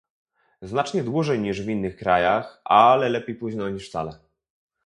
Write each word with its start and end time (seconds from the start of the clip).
Znacznie 0.61 1.03
dłużej 1.03 1.39
niż 1.39 1.61
w 1.61 1.69
innych 1.69 1.97
krajach, 1.97 2.61
ale 2.65 3.09
lepiej 3.09 3.35
późno 3.35 3.69
niż 3.69 3.89
wcale 3.89 4.19